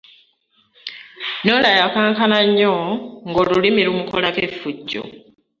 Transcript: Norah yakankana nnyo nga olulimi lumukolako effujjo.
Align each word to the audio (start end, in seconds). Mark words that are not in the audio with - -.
Norah 1.43 1.73
yakankana 1.81 2.37
nnyo 2.47 2.75
nga 3.27 3.37
olulimi 3.43 3.81
lumukolako 3.87 4.39
effujjo. 4.47 5.01